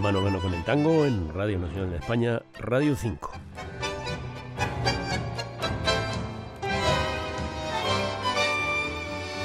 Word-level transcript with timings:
mano 0.00 0.20
a 0.20 0.22
mano 0.22 0.40
con 0.40 0.54
el 0.54 0.64
tango 0.64 1.04
en 1.04 1.28
Radio 1.34 1.58
Nacional 1.58 1.90
de 1.90 1.96
España, 1.98 2.40
Radio 2.58 2.96
5. 2.96 3.32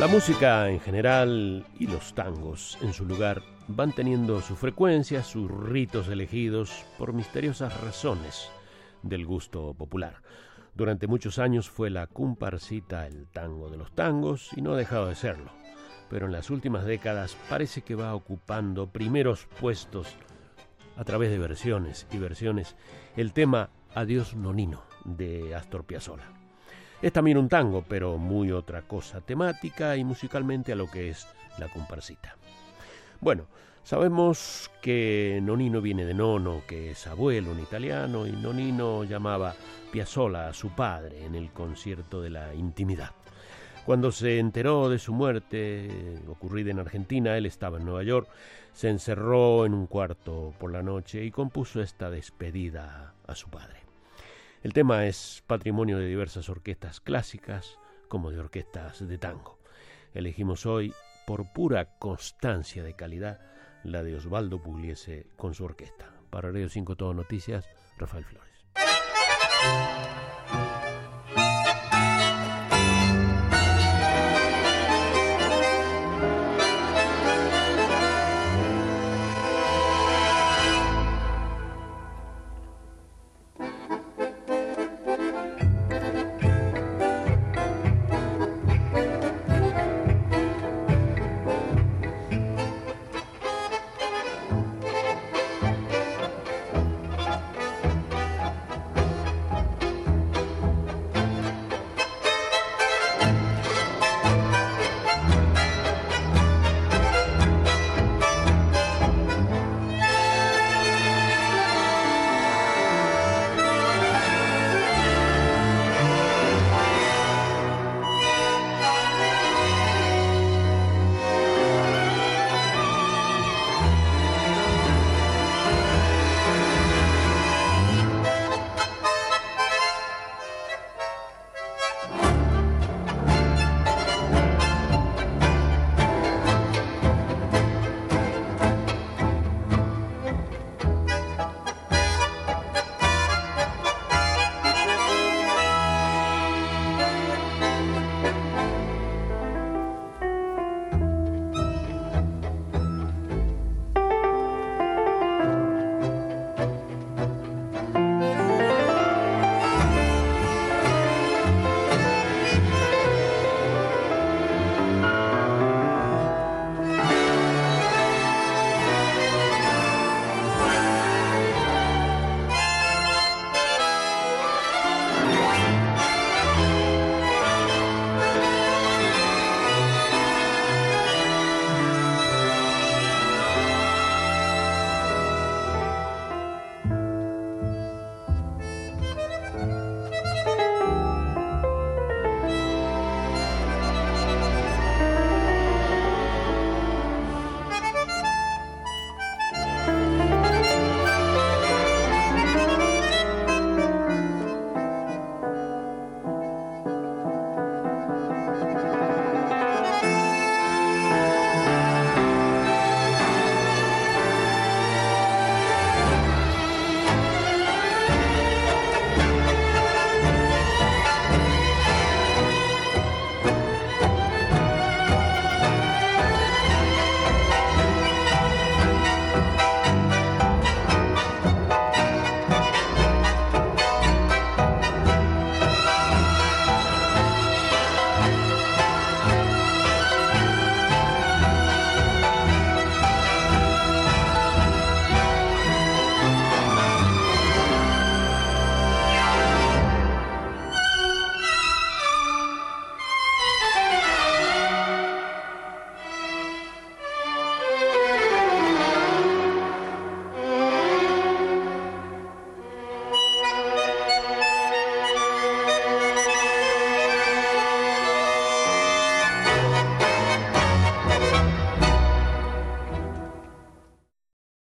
La 0.00 0.06
música 0.06 0.70
en 0.70 0.80
general 0.80 1.66
y 1.78 1.86
los 1.86 2.14
tangos 2.14 2.78
en 2.80 2.94
su 2.94 3.04
lugar 3.04 3.42
van 3.66 3.92
teniendo 3.92 4.40
su 4.40 4.56
frecuencia, 4.56 5.22
sus 5.22 5.50
ritos 5.50 6.08
elegidos 6.08 6.86
por 6.96 7.12
misteriosas 7.12 7.78
razones 7.82 8.48
del 9.02 9.26
gusto 9.26 9.74
popular. 9.74 10.22
Durante 10.74 11.06
muchos 11.08 11.38
años 11.38 11.68
fue 11.68 11.90
la 11.90 12.06
comparsita 12.06 13.06
el 13.06 13.26
tango 13.26 13.68
de 13.68 13.76
los 13.76 13.92
tangos 13.92 14.50
y 14.56 14.62
no 14.62 14.72
ha 14.72 14.76
dejado 14.78 15.08
de 15.08 15.14
serlo. 15.14 15.50
Pero 16.08 16.24
en 16.24 16.32
las 16.32 16.48
últimas 16.48 16.86
décadas 16.86 17.36
parece 17.50 17.82
que 17.82 17.94
va 17.94 18.14
ocupando 18.14 18.86
primeros 18.86 19.46
puestos 19.60 20.16
a 20.98 21.04
través 21.04 21.30
de 21.30 21.38
versiones 21.38 22.06
y 22.10 22.18
versiones 22.18 22.76
el 23.16 23.32
tema 23.32 23.70
Adiós 23.94 24.34
Nonino 24.34 24.82
de 25.04 25.54
Astor 25.54 25.84
Piazzolla. 25.84 26.24
Es 27.00 27.12
también 27.12 27.38
un 27.38 27.48
tango, 27.48 27.84
pero 27.88 28.18
muy 28.18 28.50
otra 28.50 28.82
cosa 28.82 29.20
temática 29.20 29.96
y 29.96 30.02
musicalmente 30.02 30.72
a 30.72 30.76
lo 30.76 30.90
que 30.90 31.08
es 31.08 31.28
la 31.58 31.68
comparsita. 31.68 32.36
Bueno, 33.20 33.46
sabemos 33.84 34.70
que 34.82 35.38
Nonino 35.40 35.80
viene 35.80 36.04
de 36.04 36.14
nono, 36.14 36.62
que 36.66 36.90
es 36.90 37.06
abuelo 37.06 37.52
en 37.52 37.60
italiano, 37.60 38.26
y 38.26 38.32
Nonino 38.32 39.04
llamaba 39.04 39.54
Piazzolla 39.92 40.48
a 40.48 40.52
su 40.52 40.70
padre 40.70 41.24
en 41.24 41.36
el 41.36 41.52
concierto 41.52 42.20
de 42.20 42.30
la 42.30 42.52
intimidad. 42.54 43.12
Cuando 43.88 44.12
se 44.12 44.38
enteró 44.38 44.90
de 44.90 44.98
su 44.98 45.14
muerte, 45.14 46.20
ocurrida 46.28 46.70
en 46.70 46.78
Argentina, 46.78 47.38
él 47.38 47.46
estaba 47.46 47.78
en 47.78 47.86
Nueva 47.86 48.02
York, 48.02 48.28
se 48.74 48.90
encerró 48.90 49.64
en 49.64 49.72
un 49.72 49.86
cuarto 49.86 50.52
por 50.58 50.70
la 50.70 50.82
noche 50.82 51.24
y 51.24 51.30
compuso 51.30 51.80
esta 51.80 52.10
despedida 52.10 53.14
a 53.26 53.34
su 53.34 53.48
padre. 53.48 53.78
El 54.62 54.74
tema 54.74 55.06
es 55.06 55.42
patrimonio 55.46 55.96
de 55.96 56.06
diversas 56.06 56.50
orquestas 56.50 57.00
clásicas 57.00 57.78
como 58.08 58.30
de 58.30 58.38
orquestas 58.38 59.08
de 59.08 59.16
tango. 59.16 59.58
Elegimos 60.12 60.66
hoy, 60.66 60.92
por 61.26 61.50
pura 61.54 61.96
constancia 61.98 62.82
de 62.82 62.92
calidad, 62.92 63.40
la 63.84 64.02
de 64.02 64.16
Osvaldo 64.16 64.62
Pugliese 64.62 65.28
con 65.38 65.54
su 65.54 65.64
orquesta. 65.64 66.12
Para 66.28 66.50
Radio 66.50 66.68
5 66.68 66.94
Todo 66.94 67.14
Noticias, 67.14 67.66
Rafael 67.96 68.26
Flores. 68.26 68.52